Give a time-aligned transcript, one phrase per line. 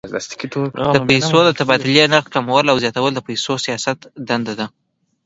[0.95, 4.65] د پیسو د تبادلې نرخ کمول او زیاتول د پیسو د سیاست دنده ده.